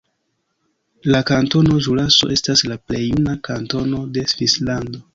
La 1.15 1.21
Kantono 1.31 1.77
Ĵuraso 1.89 2.31
estas 2.39 2.67
la 2.73 2.81
plej 2.89 3.05
juna 3.05 3.39
kantono 3.53 4.05
de 4.19 4.29
Svislando. 4.37 5.09